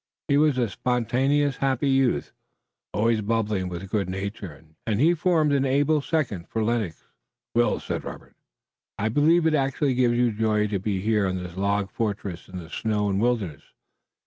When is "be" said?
10.79-11.01